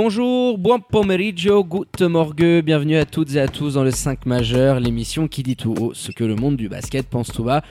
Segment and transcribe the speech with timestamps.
[0.00, 4.78] Bonjour, buon pomeriggio, good morgue, bienvenue à toutes et à tous dans le 5 majeur,
[4.78, 7.62] l'émission qui dit tout haut ce que le monde du basket pense tout bas.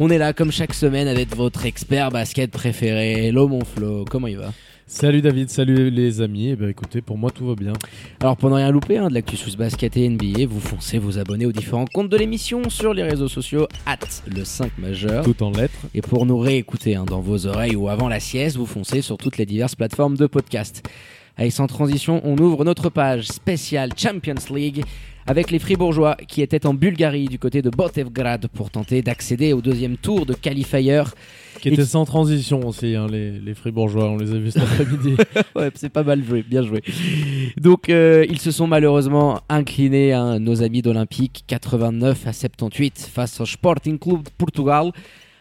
[0.00, 4.26] On est là comme chaque semaine avec votre expert basket préféré, Hello mon Flo, comment
[4.26, 4.52] il va?
[4.88, 6.48] Salut David, salut les amis.
[6.48, 7.74] Eh ben, écoutez, pour moi tout va bien.
[8.20, 11.18] Alors pour ne rien louper hein, de l'actu sous basket et NBA, vous foncez vous
[11.18, 15.24] abonner aux différents comptes de l'émission sur les réseaux sociaux at le 5 majeur.
[15.24, 15.86] Tout en lettres.
[15.94, 19.18] Et pour nous réécouter hein, dans vos oreilles ou avant la sieste, vous foncez sur
[19.18, 20.82] toutes les diverses plateformes de podcast.
[21.38, 24.82] Allez, sans transition, on ouvre notre page spéciale Champions League
[25.26, 29.60] avec les Fribourgeois qui étaient en Bulgarie du côté de Botevgrad pour tenter d'accéder au
[29.60, 31.02] deuxième tour de qualifier.
[31.60, 35.16] Qui était sans transition aussi, hein, les, les Fribourgeois, on les a vus cet après-midi.
[35.56, 36.82] ouais, c'est pas mal joué, bien joué.
[37.58, 43.40] Donc, euh, ils se sont malheureusement inclinés, hein, nos amis d'Olympique, 89 à 78 face
[43.42, 44.90] au Sporting Club de Portugal.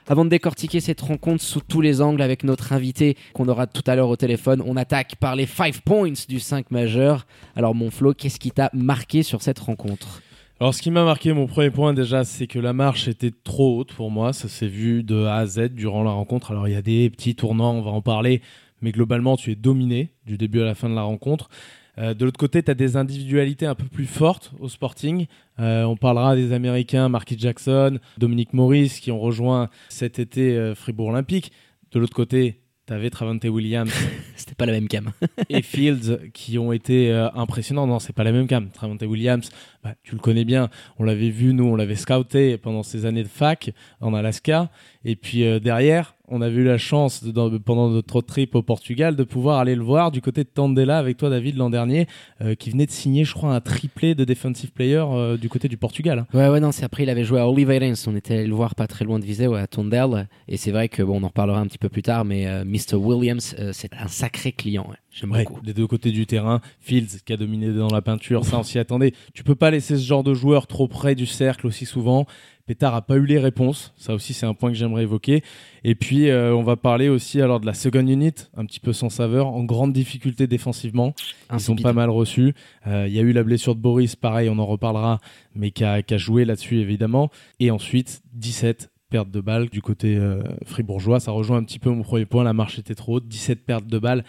[0.07, 3.81] Avant de décortiquer cette rencontre sous tous les angles avec notre invité qu'on aura tout
[3.87, 7.25] à l'heure au téléphone, on attaque par les 5 points du 5 majeur.
[7.55, 10.21] Alors mon Flo, qu'est-ce qui t'a marqué sur cette rencontre?
[10.59, 13.79] Alors ce qui m'a marqué, mon premier point déjà, c'est que la marche était trop
[13.79, 14.31] haute pour moi.
[14.31, 16.51] Ça s'est vu de A à Z durant la rencontre.
[16.51, 18.43] Alors il y a des petits tournants, on va en parler,
[18.81, 21.49] mais globalement tu es dominé du début à la fin de la rencontre.
[21.97, 25.27] Euh, de l'autre côté, tu as des individualités un peu plus fortes au Sporting.
[25.59, 30.75] Euh, on parlera des Américains, Marquis Jackson, Dominique Morris, qui ont rejoint cet été euh,
[30.75, 31.51] Fribourg Olympique.
[31.91, 33.91] De l'autre côté, tu avais Travante Williams.
[34.35, 35.11] C'était pas la même cam.
[35.49, 37.87] et Fields qui ont été impressionnants.
[37.87, 38.69] Non, c'est pas la même cam.
[38.69, 39.49] Travante Williams,
[39.83, 40.69] bah, tu le connais bien.
[40.99, 44.69] On l'avait vu, nous, on l'avait scouté pendant ces années de fac en Alaska.
[45.05, 47.23] Et puis derrière, on a eu la chance
[47.65, 51.17] pendant notre trip au Portugal de pouvoir aller le voir du côté de Tandela avec
[51.17, 52.07] toi David l'an dernier
[52.41, 55.67] euh, qui venait de signer je crois un triplé de defensive player euh, du côté
[55.67, 56.25] du Portugal.
[56.33, 58.75] Ouais ouais non c'est après il avait joué à Oliveirense on était allé le voir
[58.75, 60.25] pas très loin de Viseu à Tondela.
[60.47, 62.63] Et c'est vrai que bon on en reparlera un petit peu plus tard mais euh,
[62.65, 65.61] Mr Williams c'est un sacré client J'aime beaucoup.
[65.61, 68.79] Des deux côtés du terrain, Fields qui a dominé dans la peinture, ça on s'y
[68.79, 69.13] attendait.
[69.33, 72.25] Tu peux pas laisser ce genre de joueur trop près du cercle aussi souvent.
[72.65, 75.41] Pétard a pas eu les réponses, ça aussi c'est un point que j'aimerais évoquer.
[75.85, 78.91] Et puis euh, on va parler aussi alors de la second unit, un petit peu
[78.91, 81.13] sans saveur, en grande difficulté défensivement.
[81.53, 82.53] Ils sont pas mal reçus.
[82.85, 85.21] Euh, il y a eu la blessure de Boris, pareil, on en reparlera,
[85.53, 87.29] mais qui a, joué là-dessus évidemment.
[87.61, 91.21] Et ensuite 17 pertes de balles du côté euh, fribourgeois.
[91.21, 93.87] Ça rejoint un petit peu mon premier point, la marche était trop haute, 17 pertes
[93.87, 94.25] de balles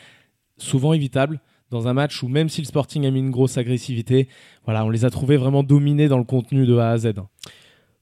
[0.59, 1.41] souvent évitables
[1.71, 4.29] dans un match où même si le Sporting a mis une grosse agressivité,
[4.65, 7.15] voilà, on les a trouvés vraiment dominés dans le contenu de A à Z.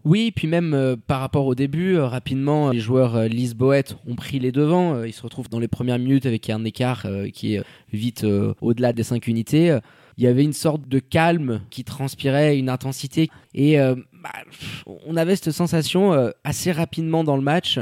[0.05, 3.29] Oui, puis même euh, par rapport au début, euh, rapidement, les joueurs euh,
[4.07, 5.03] ont pris les devants.
[5.03, 8.27] ils se retrouvent dans les premières minutes avec un écart qui est vite
[8.61, 9.79] au-delà des 5 unités.
[10.17, 13.31] Il y avait une sorte de calme qui transpirait, une intensité.
[13.55, 14.31] Et bah,
[15.07, 16.13] on avait cette sensation
[16.45, 17.79] assez rapidement dans le match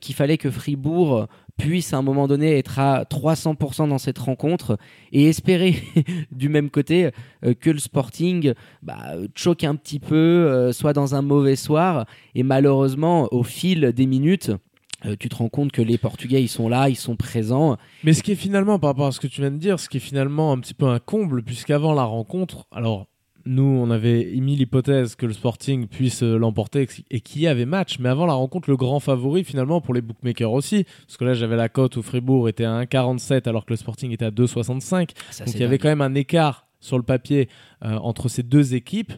[0.00, 1.26] qu'il fallait que Fribourg
[1.60, 4.78] puisse à un moment donné être à 300% dans cette rencontre
[5.12, 5.76] et espérer
[6.32, 7.10] du même côté
[7.44, 12.06] euh, que le Sporting bah, choque un petit peu, euh, soit dans un mauvais soir.
[12.34, 14.50] Et malheureusement, au fil des minutes,
[15.04, 17.76] euh, tu te rends compte que les Portugais, ils sont là, ils sont présents.
[18.04, 19.88] Mais ce qui est finalement, par rapport à ce que tu viens de dire, ce
[19.88, 23.06] qui est finalement un petit peu un comble, puisqu'avant la rencontre, alors
[23.46, 27.66] nous, on avait émis l'hypothèse que le Sporting puisse euh, l'emporter et qu'il y avait
[27.66, 27.98] match.
[27.98, 30.84] Mais avant la rencontre, le grand favori finalement pour les bookmakers aussi.
[31.06, 34.12] Parce que là, j'avais la cote où Fribourg était à 1,47 alors que le Sporting
[34.12, 35.10] était à 2,65.
[35.38, 37.48] Donc il y avait quand même un écart sur le papier
[37.84, 39.12] euh, entre ces deux équipes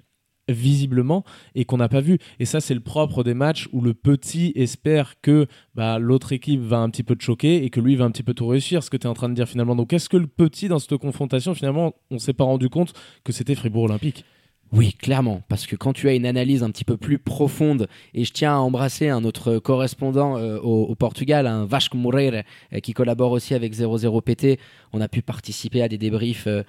[0.48, 2.19] visiblement et qu'on n'a pas vu.
[2.38, 6.60] Et ça, c'est le propre des matchs où le petit espère que bah, l'autre équipe
[6.60, 8.82] va un petit peu te choquer et que lui va un petit peu tout réussir,
[8.82, 9.76] ce que tu es en train de dire finalement.
[9.76, 12.93] Donc, est-ce que le petit, dans cette confrontation, finalement, on s'est pas rendu compte
[13.25, 14.25] que c'était Fribourg Olympique?
[14.72, 18.24] Oui, clairement, parce que quand tu as une analyse un petit peu plus profonde, et
[18.24, 22.42] je tiens à embrasser un autre correspondant euh, au, Portugal, un Vasco Moreira,
[22.72, 24.58] euh, qui collabore aussi avec 00PT,
[24.94, 26.62] on a pu participer à des débriefs euh,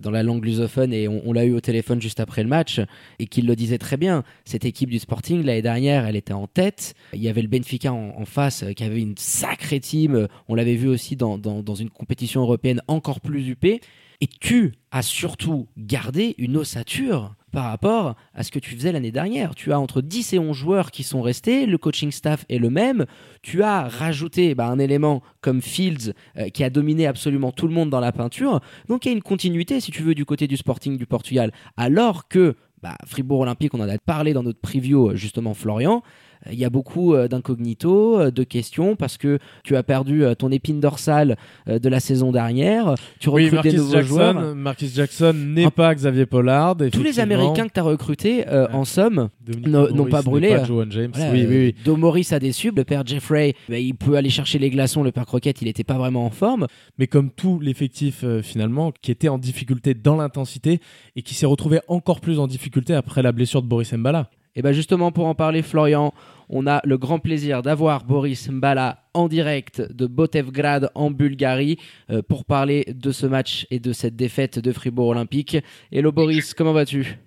[0.00, 2.80] dans la langue lusophone et on, l'a eu au téléphone juste après le match,
[3.20, 6.48] et qu'il le disait très bien, cette équipe du Sporting, l'année dernière, elle était en
[6.48, 10.74] tête, il y avait le Benfica en, face, qui avait une sacrée team, on l'avait
[10.74, 13.80] vu aussi dans, dans une compétition européenne encore plus huppée,
[14.20, 19.12] et tu as surtout gardé une ossature par rapport à ce que tu faisais l'année
[19.12, 19.54] dernière.
[19.54, 22.68] Tu as entre 10 et 11 joueurs qui sont restés, le coaching staff est le
[22.68, 23.06] même.
[23.42, 27.72] Tu as rajouté bah, un élément comme Fields euh, qui a dominé absolument tout le
[27.72, 28.60] monde dans la peinture.
[28.88, 31.52] Donc il y a une continuité, si tu veux, du côté du Sporting du Portugal.
[31.76, 36.02] Alors que bah, Fribourg Olympique, on en a parlé dans notre preview, justement, Florian
[36.50, 40.34] il y a beaucoup euh, d'incognito, euh, de questions, parce que tu as perdu euh,
[40.34, 41.36] ton épine dorsale
[41.66, 42.94] de la saison dernière.
[43.18, 44.54] Tu recrutes des nouveaux Jackson, joueurs.
[44.54, 46.76] Marcus Jackson n'est pas Xavier Pollard.
[46.92, 49.28] Tous les Américains que tu as recrutés, en somme,
[49.66, 50.50] n'ont pas brûlé.
[50.50, 51.10] Pas Joan James.
[51.14, 51.74] Voilà, oui, oui, oui.
[51.84, 52.70] Domoris a déçu.
[52.74, 55.02] Le père Jeffrey, bah, il peut aller chercher les glaçons.
[55.02, 56.66] Le père Croquette, il n'était pas vraiment en forme.
[56.98, 60.80] Mais comme tout l'effectif, finalement, qui était en difficulté dans l'intensité
[61.16, 64.30] et qui s'est retrouvé encore plus en difficulté après la blessure de Boris Mbala.
[64.56, 66.14] Et bien justement pour en parler, Florian,
[66.48, 71.78] on a le grand plaisir d'avoir Boris Mbala en direct de Botevgrad en Bulgarie
[72.10, 75.56] euh, pour parler de ce match et de cette défaite de Fribourg Olympique.
[75.92, 77.18] Hello Boris, comment vas-tu?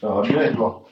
[0.00, 0.84] Ça va bien et toi?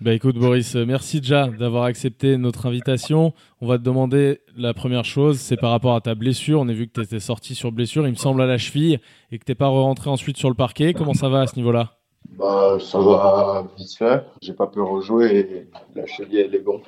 [0.00, 3.34] Bah écoute Boris, euh, merci déjà d'avoir accepté notre invitation.
[3.60, 6.60] On va te demander la première chose, c'est par rapport à ta blessure.
[6.60, 8.98] On a vu que tu étais sorti sur blessure, il me semble à la cheville,
[9.30, 10.94] et que t'es pas rentré ensuite sur le parquet.
[10.94, 11.99] Comment ça va à ce niveau-là?
[12.36, 14.24] Bah, ça va vite fait.
[14.40, 16.80] J'ai pas pu rejouer et la cheville elle est bonne.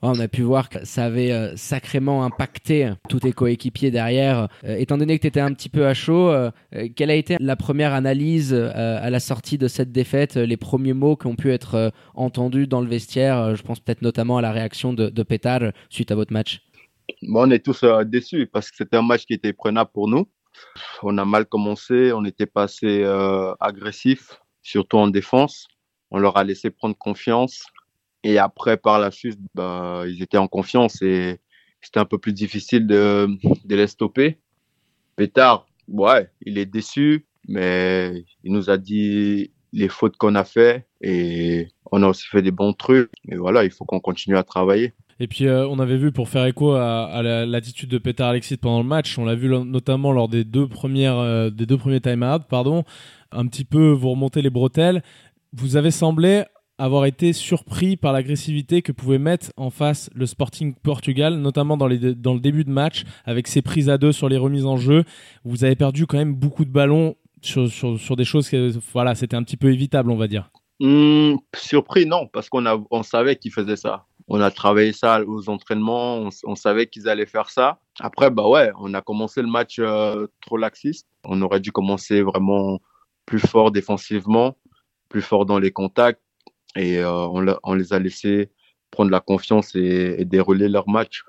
[0.00, 4.48] On a pu voir que ça avait euh, sacrément impacté tous tes coéquipiers derrière.
[4.64, 6.50] Euh, étant donné que tu étais un petit peu à chaud, euh,
[6.94, 11.16] quelle a été la première analyse à la sortie de cette défaite, les premiers mots
[11.16, 14.92] qui ont pu être entendus dans le vestiaire Je pense peut-être notamment à la réaction
[14.92, 16.60] de, de Pétard suite à votre match?
[17.22, 20.28] Bon, on est tous déçus parce que c'était un match qui était prenable pour nous.
[21.02, 23.04] On a mal commencé, on n'était pas assez
[23.60, 24.38] agressif
[24.68, 25.66] surtout en défense.
[26.10, 27.64] On leur a laissé prendre confiance.
[28.22, 31.40] Et après, par la suite, bah, ils étaient en confiance et
[31.80, 33.28] c'était un peu plus difficile de,
[33.68, 34.38] les stopper.
[35.16, 40.86] Pétard, ouais, il est déçu, mais il nous a dit les fautes qu'on a fait
[41.00, 43.10] et on a aussi fait des bons trucs.
[43.28, 44.94] Et voilà, il faut qu'on continue à travailler.
[45.20, 48.82] Et puis euh, on avait vu pour faire écho à, l'attitude de Petar Alexis pendant
[48.82, 52.42] le match, on l'a vu notamment lors des deux premières euh, des deux premiers time-out,
[52.48, 52.84] pardon,
[53.32, 55.02] un petit peu vous remonter les bretelles.
[55.52, 56.44] Vous avez semblé
[56.78, 61.88] avoir été surpris par l'agressivité que pouvait mettre en face le Sporting Portugal, notamment dans,
[61.88, 65.04] le début de match, avec ses prises à deux sur les remises en jeu.
[65.44, 69.42] Vous avez perdu quand même beaucoup de ballons sur, des choses que voilà, c'était un
[69.42, 70.50] petit peu évitable, on va dire.
[70.78, 74.04] Hmm, surpris, non, parce qu'on on savait qu'ils faisaient ça.
[74.30, 77.80] On a travaillé ça aux entraînements, on, savait qu'ils allaient faire ça.
[77.98, 81.08] Après, bah ouais, on a commencé le match euh, trop laxiste.
[81.24, 82.78] On aurait dû commencer vraiment
[83.24, 84.58] plus fort défensivement,
[85.08, 86.20] plus fort dans les contacts.
[86.76, 88.50] Et euh, on, les a laissés
[88.90, 91.22] prendre la confiance et, dérouler leur match.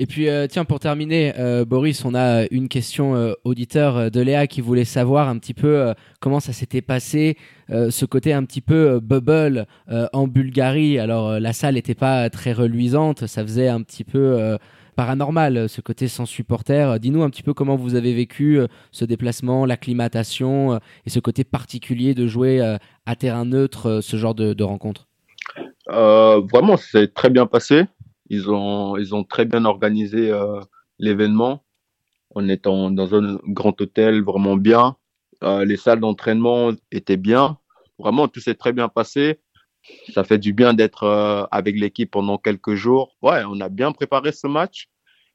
[0.00, 4.46] Et puis, euh, tiens, pour terminer, euh, Boris, on a une question auditeur de Léa
[4.46, 7.36] qui voulait savoir un petit peu comment ça s'était passé,
[7.68, 10.98] ce côté un petit peu bubble en Bulgarie.
[10.98, 14.56] Alors, la salle n'était pas très reluisante, ça faisait un petit peu
[14.98, 16.98] paranormal, ce côté sans supporter.
[16.98, 21.20] Dis-nous un petit peu comment vous avez vécu euh, ce déplacement, l'acclimatation euh, et ce
[21.20, 25.07] côté particulier de jouer euh, à terrain neutre ce genre de, rencontre.
[25.88, 27.84] Vraiment, c'est très bien passé.
[28.30, 30.32] Ils ont, ils ont très bien organisé
[30.98, 31.64] l'événement.
[32.34, 34.96] On est dans un grand hôtel, vraiment bien.
[35.42, 37.58] les salles d'entraînement étaient bien.
[37.98, 39.40] Vraiment, tout s'est très bien passé.
[40.12, 43.16] Ça fait du bien d'être euh, avec l'équipe pendant quelques jours.
[43.22, 44.88] Ouais, on a bien préparé ce match.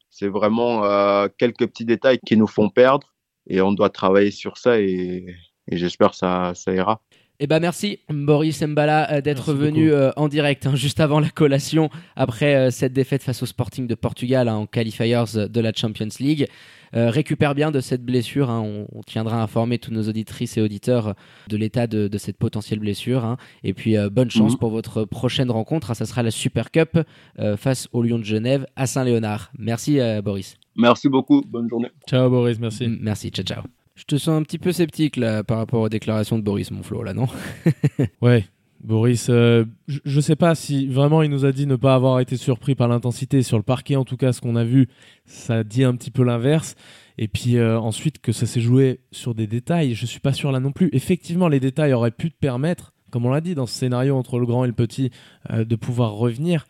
[0.10, 3.14] C'est vraiment euh, quelques petits détails qui nous font perdre
[3.48, 5.26] et on doit travailler sur ça et,
[5.68, 7.02] j'espère que ça, ça ira.
[7.40, 11.90] Eh ben merci Boris Mbala euh, d'être venu en direct hein, juste avant la collation
[12.16, 16.48] après cette défaite face au Sporting de Portugal hein, en qualifiers de la Champions League.
[16.96, 18.50] Euh, récupère bien de cette blessure.
[18.50, 18.86] Hein.
[18.94, 21.16] On, tiendra à informer tous nos auditrices et auditeurs
[21.50, 23.26] de l'état de, cette potentielle blessure.
[23.26, 23.38] Hein.
[23.64, 24.60] Et puis, euh, bonne chance mhm.
[24.60, 25.92] pour votre prochaine rencontre.
[25.92, 25.96] Hein.
[25.96, 27.00] Ça sera la Super Cup
[27.40, 29.52] euh, face au Lyon de Genève à Saint-Léonard.
[29.58, 30.58] Merci, Boris.
[30.76, 31.42] Merci beaucoup.
[31.48, 31.90] Bonne journée.
[32.08, 32.60] Ciao, Boris.
[32.60, 32.88] Merci.
[32.88, 33.30] merci.
[33.32, 33.64] Ciao, ciao.
[33.96, 37.04] Je te sens un petit peu sceptique là par rapport aux déclarations de Boris Monflo
[37.04, 37.28] là, non?
[38.22, 38.46] Ouais,
[38.84, 42.20] Boris, euh, je ne sais pas si vraiment il nous a dit ne pas avoir
[42.20, 43.42] été surpris par l'intensité.
[43.42, 44.90] Sur le parquet, en tout cas, ce qu'on a vu,
[45.26, 46.76] ça dit un petit peu l'inverse.
[47.18, 50.34] Et puis euh, ensuite, que ça s'est joué sur des détails, je ne suis pas
[50.34, 50.90] sûr là non plus.
[50.92, 54.38] Effectivement, les détails auraient pu te permettre, comme on l'a dit dans ce scénario entre
[54.38, 55.12] le grand et le petit,
[55.50, 56.66] euh, de pouvoir revenir.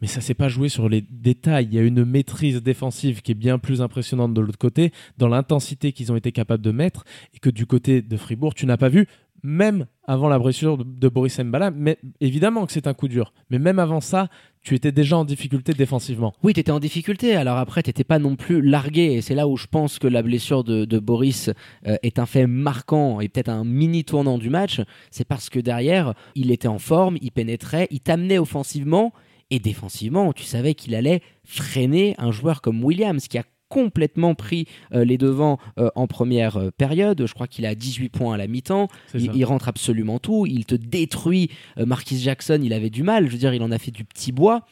[0.00, 1.66] Mais ça s'est pas joué sur les détails.
[1.70, 5.28] Il y a une maîtrise défensive qui est bien plus impressionnante de l'autre côté, dans
[5.28, 8.76] l'intensité qu'ils ont été capables de mettre, et que du côté de Fribourg, tu n'as
[8.76, 9.06] pas vu
[9.42, 11.70] même avant la blessure de, Boris Mbala.
[11.70, 13.32] Mais évidemment que c'est un coup dur.
[13.50, 14.28] Mais même avant ça,
[14.62, 16.34] tu étais déjà en difficulté défensivement.
[16.42, 17.36] Oui, tu étais en difficulté.
[17.36, 19.12] Alors après, tu n'étais pas non plus largué.
[19.14, 21.50] Et c'est là où je pense que la blessure de, de Boris
[21.86, 24.80] euh, est un fait marquant et peut-être un mini tournant du match.
[25.10, 29.12] C'est parce que derrière, il était en forme, il pénétrait, il t'amenait offensivement.
[29.50, 34.66] Et défensivement, tu savais qu'il allait freiner un joueur comme Williams qui a complètement pris
[34.92, 37.26] euh, les devants euh, en première euh, période.
[37.26, 38.88] Je crois qu'il a 18 points à la mi-temps.
[39.14, 40.46] Il, il rentre absolument tout.
[40.46, 41.50] Il te détruit.
[41.76, 43.26] Marquis Jackson, il avait du mal.
[43.26, 44.64] Je veux dire, il en a fait du petit bois.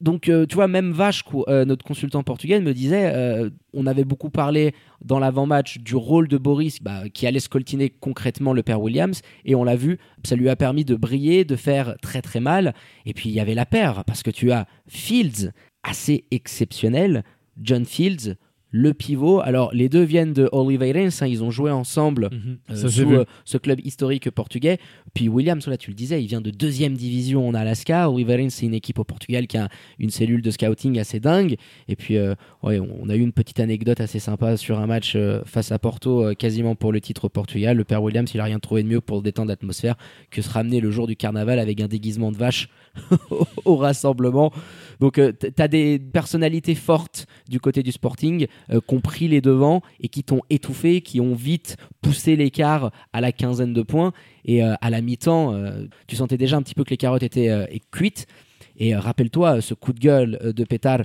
[0.00, 4.04] Donc, euh, tu vois, même Vache, euh, notre consultant portugais, me disait euh, on avait
[4.04, 8.80] beaucoup parlé dans l'avant-match du rôle de Boris bah, qui allait scoltiner concrètement le père
[8.80, 9.20] Williams.
[9.44, 12.74] Et on l'a vu, ça lui a permis de briller, de faire très très mal.
[13.04, 15.52] Et puis, il y avait la paire, parce que tu as Fields,
[15.82, 17.24] assez exceptionnel,
[17.60, 18.36] John Fields,
[18.70, 19.40] le pivot.
[19.40, 22.28] Alors, les deux viennent de Oliveirense, hein, ils ont joué ensemble
[22.70, 24.78] euh, Ça, j'ai sous euh, ce club historique portugais.
[25.12, 28.08] Puis Williams, là, tu le disais, il vient de deuxième division en Alaska.
[28.10, 31.56] Oliveirense, c'est une équipe au Portugal qui a une cellule de scouting assez dingue.
[31.88, 35.14] Et puis, euh, ouais, on a eu une petite anecdote assez sympa sur un match
[35.16, 37.76] euh, face à Porto, euh, quasiment pour le titre au Portugal.
[37.76, 39.96] Le père Williams, il a rien trouvé de mieux pour détendre l'atmosphère
[40.30, 42.68] que se ramener le jour du carnaval avec un déguisement de vache
[43.64, 44.52] au rassemblement.
[45.00, 49.28] Donc, euh, t- t'as des personnalités fortes du côté du Sporting euh, qui ont pris
[49.28, 53.82] les devants et qui t'ont étouffé, qui ont vite poussé l'écart à la quinzaine de
[53.82, 54.12] points.
[54.44, 57.22] Et euh, à la mi-temps, euh, tu sentais déjà un petit peu que les carottes
[57.22, 58.26] étaient cuites.
[58.76, 61.02] Et rappelle-toi, ce coup de gueule de pétard,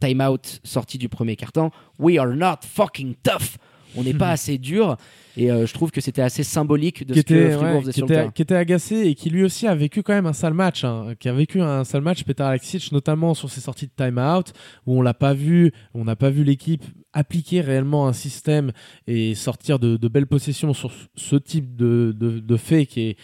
[0.00, 1.70] time out sorti du premier carton.
[1.98, 3.56] We are not fucking tough.
[3.96, 4.96] On n'est pas assez dur.
[5.36, 7.80] Et euh, je trouve que c'était assez symbolique de qui ce que était, Fribourg ouais,
[7.80, 8.30] faisait qui, sur le terrain.
[8.30, 11.14] qui était agacé et qui lui aussi a vécu quand même un sale match, hein,
[11.18, 14.52] qui a vécu un sale match, Petar Alexic, notamment sur ses sorties de time-out,
[14.86, 18.72] où on l'a pas vu, on n'a pas vu l'équipe appliquer réellement un système
[19.06, 23.16] et sortir de, de belles possessions sur ce type de, de, de fait qui est,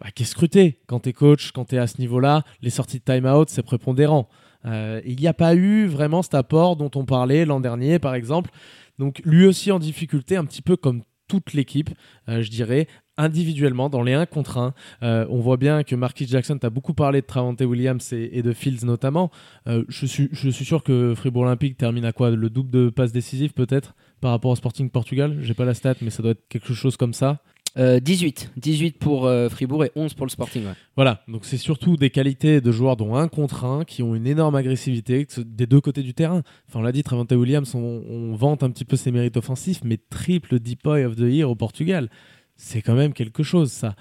[0.00, 0.80] bah, qui est scruté.
[0.86, 3.62] Quand tu es coach, quand tu es à ce niveau-là, les sorties de time-out, c'est
[3.62, 4.28] prépondérant.
[4.66, 8.14] Euh, il n'y a pas eu vraiment cet apport dont on parlait l'an dernier, par
[8.14, 8.50] exemple.
[8.98, 11.90] Donc lui aussi en difficulté, un petit peu comme toute l'équipe,
[12.28, 12.88] euh, je dirais,
[13.18, 14.74] individuellement, dans les 1 contre 1.
[15.02, 18.52] Euh, on voit bien que Marquis Jackson, tu beaucoup parlé de Travante Williams et, de
[18.52, 19.30] Fields notamment.
[19.66, 22.30] Euh, je, suis, je suis sûr que Fribourg Olympique termine à quoi?
[22.30, 25.38] Le double de passes décisives peut-être par rapport au Sporting Portugal?
[25.42, 27.42] J'ai pas la stat, mais ça doit être quelque chose comme ça.
[27.78, 28.50] Euh, 18.
[28.56, 30.64] 18 pour euh, Fribourg et 11 pour le Sporting.
[30.96, 34.26] Voilà, donc c'est surtout des qualités de joueurs dont un contre un qui ont une
[34.26, 36.42] énorme agressivité des deux côtés du terrain.
[36.68, 39.80] Enfin, on l'a dit, Travante Williams, on, on vante un petit peu ses mérites offensifs,
[39.84, 42.08] mais triple Deepoy of the Year au Portugal.
[42.56, 43.94] C'est quand même quelque chose, ça.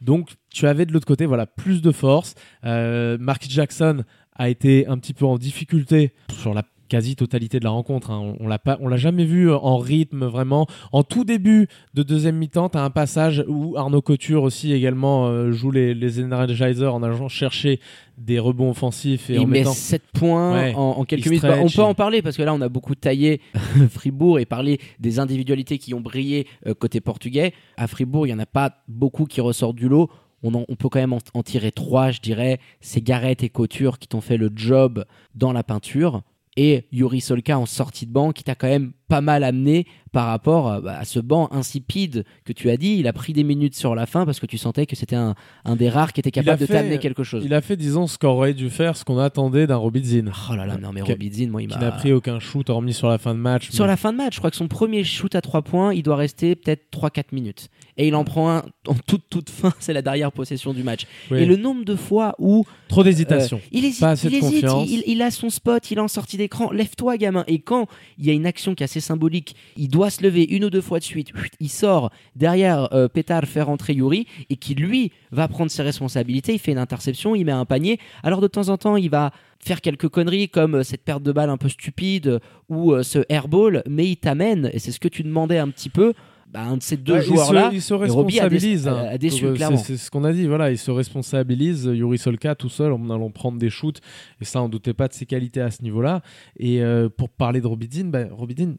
[0.00, 2.34] Donc, tu avais de l'autre côté, voilà, plus de force.
[2.64, 4.02] Euh, Marquis Jackson
[4.34, 8.10] a été un petit peu en difficulté sur la quasi-totalité de la rencontre.
[8.10, 8.20] hein.
[8.38, 10.66] On, on l'a pas, on l'a jamais vu en rythme vraiment.
[10.92, 15.28] En tout début de deuxième mi-temps, tu as un passage où Arnaud Couture aussi également
[15.28, 17.80] euh, joue les, les Energizers en allant chercher
[18.18, 20.74] des rebonds offensifs et, en il met mettant 7 points Ouais.
[20.74, 21.42] en, en quelques minutes.
[21.42, 23.40] Bah, on peut en parler parce que là, on a beaucoup taillé
[23.90, 27.54] Fribourg et parlé des individualités qui ont brillé euh, côté portugais.
[27.78, 30.10] À Fribourg, il n'y en a pas beaucoup qui ressortent du lot.
[30.42, 32.60] On, en- on peut quand même en, en tirer trois, je dirais.
[32.80, 35.04] C'est Garrett et Couture qui t'ont fait le job
[35.34, 36.22] dans la peinture.
[36.56, 40.26] Et Yuri Solka en sortie de banc qui t'a quand même pas mal amené par
[40.26, 42.96] rapport euh, bah, à ce banc insipide que tu as dit.
[42.98, 45.34] Il a pris des minutes sur la fin parce que tu sentais que c'était un,
[45.64, 47.42] un des rares qui était capable de fait- t'amener quelque chose.
[47.44, 50.30] Il a fait, disons, ce qu'aurait dû faire, ce qu'on attendait d'un Robidzin.
[50.50, 51.80] Oh là là, non mais Qui- Robidzin, moi il Qui m'a...
[51.84, 53.70] n'a pris aucun shoot hormis sur la fin de match.
[53.70, 55.92] Sur mais- la fin de match, je crois que son premier shoot à 3 points,
[55.92, 57.68] il doit rester peut-être 3-4 minutes.
[57.96, 61.06] Et il en prend un en toute toute fin, c'est la dernière possession du match.
[61.30, 61.38] Oui.
[61.40, 63.58] Et le nombre de fois où Trop d'hésitation.
[63.58, 64.88] euh, il hésite, Pas assez il, de hésite confiance.
[64.90, 67.44] il, il a son spot, il est en sortie d'écran, lève-toi gamin.
[67.46, 67.86] Et quand
[68.18, 70.70] il y a une action qui est assez symbolique, il doit se lever une ou
[70.70, 75.12] deux fois de suite, il sort derrière euh, Pétard fait rentrer Yuri et qui lui
[75.32, 77.98] va prendre ses responsabilités, il fait une interception, il met un panier.
[78.22, 81.32] Alors de temps en temps, il va faire quelques conneries comme euh, cette perte de
[81.32, 82.38] balle un peu stupide euh,
[82.68, 86.14] ou ce airball, mais il t'amène, et c'est ce que tu demandais un petit peu,
[86.52, 87.70] bah, un de ces deux Ouais, il se- joueurs-là.
[87.72, 88.88] il se, a responsabilise.
[88.88, 89.06] hein.
[89.10, 89.76] a déçu, Donc, euh, clairement.
[89.76, 90.46] C'est ce qu'on a dit.
[90.48, 91.84] Voilà, il se responsabilise.
[91.84, 94.00] Yuri Solka tout seul en allant prendre des shoots.
[94.40, 96.22] Et ça, on doutait pas de ses qualités à ce niveau-là.
[96.58, 98.74] Et euh, pour parler de Robidzin, ben, Robidzin,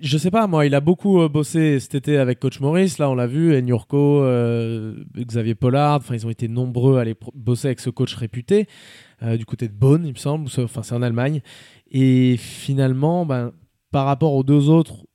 [0.00, 2.98] je sais pas, moi, il a beaucoup euh, bossé cet été avec Coach Maurice.
[2.98, 3.56] Là, on l'a vu.
[3.56, 5.96] Enyurko, euh, Xavier Pollard.
[5.96, 8.66] Enfin, ils ont été nombreux à aller bosser avec ce coach réputé.
[9.38, 10.48] du côté de Bonn, il me semble.
[10.58, 11.40] Enfin, c'est en Allemagne.
[11.90, 13.52] Et finalement, ben,
[13.90, 15.06] par rapport aux deux autres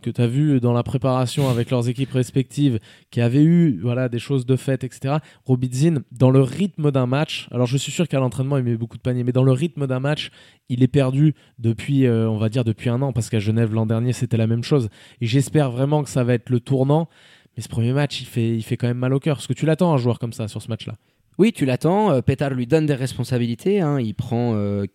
[0.00, 2.78] que tu as vu dans la préparation avec leurs équipes respectives,
[3.10, 5.16] qui avaient eu voilà, des choses de fait, etc.
[5.44, 8.96] Robidzin, dans le rythme d'un match, alors je suis sûr qu'à l'entraînement il met beaucoup
[8.96, 10.30] de paniers, mais dans le rythme d'un match,
[10.68, 13.86] il est perdu depuis, euh, on va dire, depuis un an, parce qu'à Genève l'an
[13.86, 14.88] dernier c'était la même chose.
[15.20, 17.08] Et j'espère vraiment que ça va être le tournant,
[17.56, 19.40] Mais ce premier match, il fait, il quand même mal au cœur.
[19.40, 20.96] ce que tu l'attends, un joueur comme ça, sur ce match-là
[21.38, 22.12] Oui, tu l'attends.
[22.12, 23.80] Euh, Pétard lui donne des responsabilités.
[23.80, 23.98] hein.
[24.00, 24.86] Il prend euh,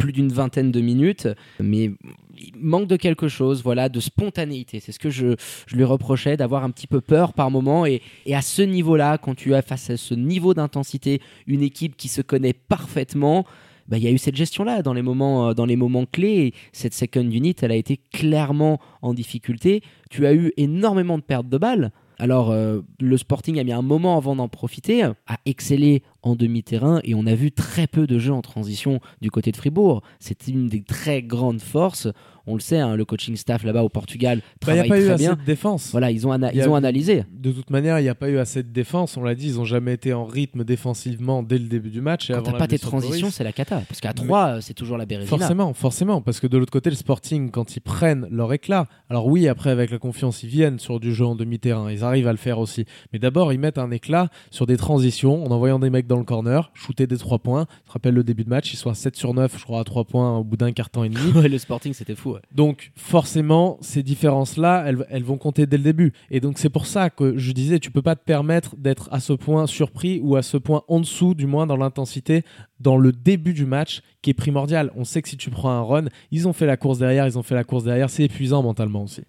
[0.00, 1.28] plus d'une vingtaine de minutes,
[1.60, 1.90] mais
[2.38, 4.80] il manque de quelque chose, voilà, de spontanéité.
[4.80, 5.36] C'est ce que je,
[5.72, 7.84] lui reprochais, d'avoir un petit peu peur par moment.
[7.86, 8.00] Et,
[8.32, 12.22] à ce niveau-là, quand tu as face à ce niveau d'intensité une équipe qui se
[12.22, 13.44] connaît parfaitement,
[13.88, 16.46] bah, il y a eu cette gestion-là dans les moments, euh, dans les moments clés.
[16.46, 19.82] Et cette second unit, elle a été clairement en difficulté.
[20.08, 21.92] Tu as eu énormément de pertes de balles.
[22.18, 25.14] Alors, euh, le Sporting a mis un moment avant d'en profiter, a
[25.46, 29.52] excellé en demi-terrain et on a vu très peu de jeux en transition du côté
[29.52, 30.02] de Fribourg.
[30.18, 32.08] C'était une des très grandes forces.
[32.46, 34.88] On le sait, hein, le coaching staff là-bas au Portugal Bah, Il n'y travaille a
[34.88, 35.34] pas eu très assez bien.
[35.34, 35.90] de défense.
[35.92, 37.24] Voilà, ils ont, ana- y ils ont analysé.
[37.32, 39.16] De toute manière, il n'y a pas eu assez de défense.
[39.16, 42.30] On l'a dit, ils n'ont jamais été en rythme défensivement dès le début du match.
[42.30, 43.82] Et Quand t'as pas tes transitions, c'est la cata.
[43.86, 45.38] Parce qu'à Mais- 3, c'est toujours la bérésina.
[45.38, 49.26] Forcément, forcément, parce que de l'autre côté, le Sporting, quand ils prennent leur éclat, alors
[49.26, 52.32] oui, après avec la confiance, ils viennent sur du jeu en demi-terrain, ils arrivent à
[52.32, 52.84] le faire aussi.
[53.12, 56.24] Mais d'abord, ils mettent un éclat sur des transitions, en envoyant des mecs dans le
[56.24, 57.66] corner, shooter des 3 points.
[57.84, 59.80] Je te rappelle le début de match, ils sont à 7 sur 9, je crois,
[59.80, 61.30] à 3 points au bout d'un quart temps et demi.
[61.40, 62.32] Ouais, le Sporting, c'était fou.
[62.32, 62.40] ouais.
[62.52, 66.12] Donc forcément, ces différences-là, elles, elles vont compter dès le début.
[66.30, 69.20] Et donc c'est pour ça que je disais, tu peux pas te permettre d'être à
[69.20, 72.42] ce point surpris ou à ce point en dessous, du moins dans l'intensité,
[72.80, 74.90] dans le début du match, qui est primordial.
[74.96, 77.38] On sait que si tu prends un run, ils ont fait la course derrière, ils
[77.38, 79.22] ont fait la course derrière, c'est épuisant mentalement aussi.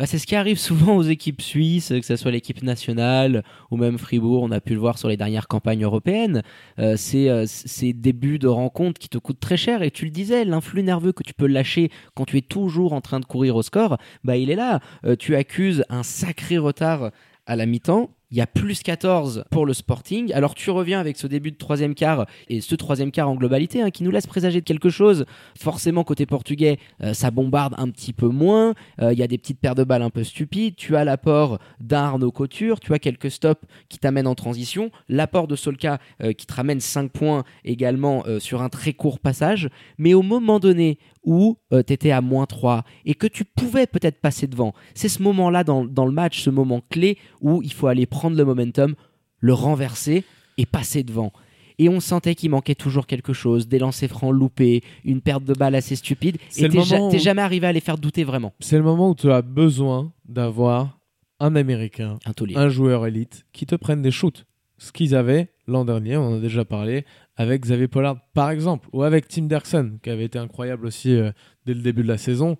[0.00, 3.76] Bah, c'est ce qui arrive souvent aux équipes suisses, que ce soit l'équipe nationale ou
[3.76, 6.40] même Fribourg, on a pu le voir sur les dernières campagnes européennes.
[6.78, 9.82] Euh, c'est euh, ces débuts de rencontre qui te coûtent très cher.
[9.82, 13.02] Et tu le disais, l'influx nerveux que tu peux lâcher quand tu es toujours en
[13.02, 14.80] train de courir au score, bah, il est là.
[15.04, 17.10] Euh, tu accuses un sacré retard
[17.44, 18.08] à la mi-temps.
[18.32, 20.32] Il y a plus 14 pour le Sporting.
[20.32, 23.82] Alors tu reviens avec ce début de troisième quart et ce troisième quart en globalité
[23.82, 25.24] hein, qui nous laisse présager de quelque chose.
[25.58, 28.74] Forcément côté portugais, euh, ça bombarde un petit peu moins.
[29.02, 30.76] Euh, Il y a des petites paires de balles un peu stupides.
[30.76, 32.78] Tu as l'apport d'Arnaud Couture.
[32.78, 34.92] Tu as quelques stops qui t'amènent en transition.
[35.08, 39.68] L'apport de Solka euh, qui te ramène 5 points également sur un très court passage.
[39.98, 44.20] Mais au moment donné où tu étais à moins 3 et que tu pouvais peut-être
[44.20, 47.86] passer devant, c'est ce moment-là dans, dans le match, ce moment clé où il faut
[47.88, 48.94] aller prendre le momentum,
[49.38, 50.24] le renverser
[50.58, 51.32] et passer devant.
[51.78, 55.54] Et on sentait qu'il manquait toujours quelque chose, des lancers francs loupés, une perte de
[55.54, 56.36] balle assez stupide.
[56.50, 58.52] C'est Et t'es ja- où- jamais arrivé à les faire douter vraiment.
[58.60, 60.98] C'est le moment où tu as besoin d'avoir
[61.38, 64.44] un Américain, Un un joueur élite qui te prenne des shoots.
[64.80, 67.04] Ce qu'ils avaient l'an dernier, on en a déjà parlé,
[67.36, 71.32] avec Xavier Pollard par exemple, ou avec Tim Derksen, qui avait été incroyable aussi euh,
[71.66, 72.56] dès le début de la saison.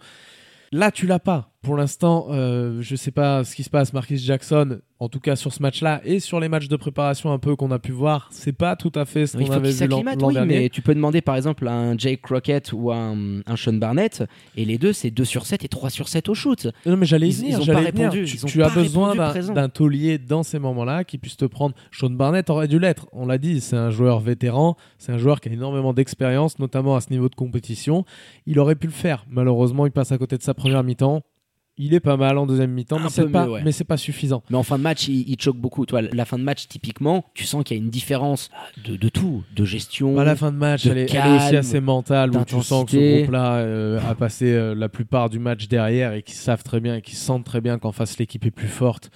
[0.70, 1.54] Là, tu l'as pas.
[1.62, 3.92] Pour l'instant, euh, je sais pas ce qui se passe.
[3.92, 7.38] Marquis Jackson, en tout cas sur ce match-là et sur les matchs de préparation un
[7.38, 10.02] peu qu'on a pu voir, c'est pas tout à fait ce qu'on avait vu l'an
[10.22, 10.58] oui, dernier.
[10.60, 13.74] mais tu peux demander par exemple à un Jake Crockett ou à un, un Sean
[13.74, 14.24] Barnett,
[14.56, 16.66] et les deux c'est 2 sur 7 et 3 sur 7 au shoot.
[16.86, 17.58] Non, mais j'allais y Ils- venir.
[17.60, 19.14] ils ont pas répondu, Tu, ils tu as besoin
[19.52, 21.74] d'un taulier dans ces moments-là qui puisse te prendre.
[21.92, 23.06] Sean Barnett aurait dû l'être.
[23.12, 24.76] On l'a dit, c'est un joueur vétéran.
[24.96, 28.06] C'est un joueur qui a énormément d'expérience, notamment à ce niveau de compétition.
[28.46, 29.26] Il aurait pu le faire.
[29.28, 31.20] Malheureusement, il passe à côté de sa première mi-temps.
[31.82, 33.62] Il est pas mal en deuxième mi-temps, mais c'est pas, mieux, ouais.
[33.64, 34.42] mais c'est pas suffisant.
[34.50, 35.86] Mais en fin de match, il, il choque beaucoup.
[35.86, 38.50] Toi, la fin de match, typiquement, tu sens qu'il y a une différence
[38.84, 40.18] de, de tout, de gestion.
[40.18, 42.44] À la fin de match, de elle est, elle est aussi calme, assez mentale, où
[42.44, 46.22] tu sens que ce groupe-là euh, a passé euh, la plupart du match derrière et
[46.22, 49.10] qui savent très bien et qui sentent très bien qu'en face l'équipe est plus forte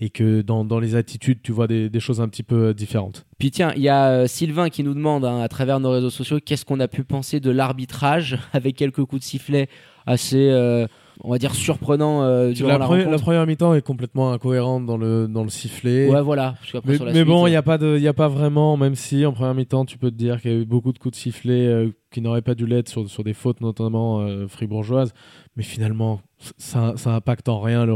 [0.00, 2.74] et que dans, dans les attitudes, tu vois des, des choses un petit peu euh,
[2.74, 3.26] différentes.
[3.38, 6.40] Puis tiens, il y a Sylvain qui nous demande hein, à travers nos réseaux sociaux
[6.44, 9.68] qu'est-ce qu'on a pu penser de l'arbitrage avec quelques coups de sifflet
[10.06, 10.86] assez, euh,
[11.22, 14.86] on va dire, surprenants euh, durant La, la, pre- la première mi-temps est complètement incohérente
[14.86, 16.08] dans le, dans le sifflet.
[16.08, 16.54] Ouais, voilà.
[16.84, 18.76] Mais sur la mais suite, bon, il n'y a, pas de- y a pas vraiment,
[18.76, 20.98] même si en première mi-temps, tu peux te dire qu'il y a eu beaucoup de
[20.98, 24.46] coups de sifflet euh, qui n'auraient pas dû l'être sur, sur des fautes, notamment euh,
[24.48, 25.12] fribourgeoises.
[25.56, 26.20] Mais finalement,
[26.58, 27.94] ça, ça impacte en rien le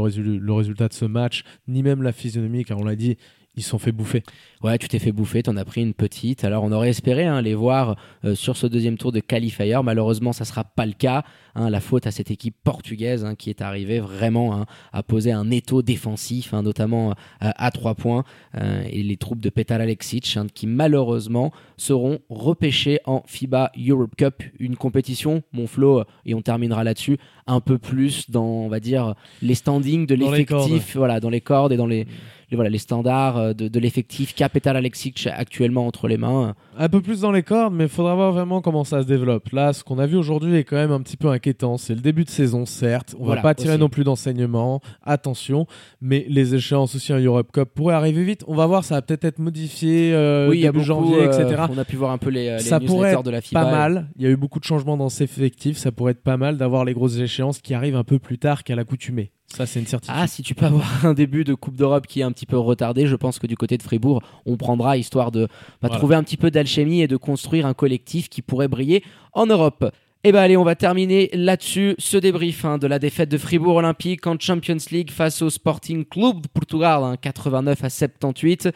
[0.53, 3.17] résultat de ce match, ni même la physionomie, car on l'a dit,
[3.57, 4.23] ils se sont fait bouffer.
[4.63, 6.43] Ouais, tu t'es fait bouffer, t'en as pris une petite.
[6.43, 9.79] Alors on aurait espéré hein, les voir euh, sur ce deuxième tour de qualifier.
[9.83, 11.23] Malheureusement, ça sera pas le cas.
[11.55, 11.69] hein.
[11.69, 15.81] la faute à cette équipe portugaise hein, qui est arrivée vraiment à poser un étau
[15.81, 17.13] défensif, notamment euh,
[17.55, 18.23] à trois points.
[18.55, 24.43] Euh, et les troupes de Petar Alexic qui malheureusement seront repêchés en FIBA Europe Cup,
[24.59, 29.15] une compétition, mon Flo, et on terminera là-dessus, un peu plus dans, on va dire,
[29.41, 32.07] les standings de l'effectif, voilà, dans les cordes et dans les,
[32.51, 36.55] les, voilà, les standards euh, de, de l'effectif qu'a Petar Alexic actuellement entre les mains.
[36.77, 39.49] Un peu plus dans les cordes, mais il faudra voir vraiment comment ça se développe.
[39.51, 41.77] Là, ce qu'on a vu aujourd'hui est quand même un petit peu inquiétant.
[41.77, 43.15] C'est le début de saison, certes.
[43.19, 43.79] On Voilà, va pas tirer aussi.
[43.79, 44.81] non plus d'enseignements.
[45.03, 45.67] Attention.
[46.01, 48.43] Mais les échéances aussi en Europe Cup pourraient arriver vite.
[48.47, 50.85] On va voir, ça va peut-être être modifié euh, oui, il y a début beaucoup,
[50.87, 51.63] janvier, euh, etc.
[51.69, 53.63] on a pu voir un peu les, euh, les ça pourrait être de la FIBA.
[53.63, 54.07] pas mal.
[54.17, 55.77] Il y a eu beaucoup de changements dans ces effectifs.
[55.77, 58.63] Ça pourrait être pas mal d'avoir les grosses échéances qui arrivent un peu plus tard
[58.63, 59.31] qu'à l'accoutumée.
[59.47, 60.15] Ça, c'est une certitude.
[60.17, 62.57] Ah, si tu peux avoir un début de Coupe d'Europe qui est un petit peu
[62.57, 65.97] retardé, je pense que du côté de Fribourg, on prendra histoire de bah, Voilà.
[65.97, 69.03] trouver un petit peu d'alchimie et de construire un collectif qui pourrait briller
[69.33, 69.85] en Europe.
[70.27, 73.75] Et ben allez, on va terminer là-dessus ce débrief hein, de la défaite de Fribourg
[73.75, 78.69] Olympique en Champions League face au Sporting Club de Portugal, hein, 89 à 78.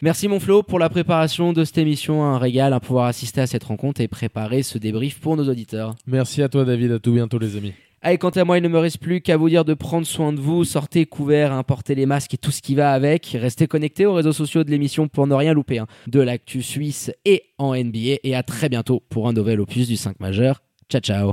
[0.00, 3.48] Merci mon Flo pour la préparation de cette émission, un régal, à pouvoir assister à
[3.48, 5.96] cette rencontre et préparer ce débrief pour nos auditeurs.
[6.06, 6.92] Merci à toi, David.
[6.92, 7.72] À tout bientôt, les amis.
[8.04, 10.32] Allez, quant à moi, il ne me reste plus qu'à vous dire de prendre soin
[10.32, 13.36] de vous, sortez couverts, hein, portez les masques et tout ce qui va avec.
[13.40, 17.12] Restez connectés aux réseaux sociaux de l'émission pour ne rien louper hein, de l'actu suisse
[17.24, 18.18] et en NBA.
[18.24, 20.62] Et à très bientôt pour un nouvel opus du 5 majeur.
[20.90, 21.32] Ciao, ciao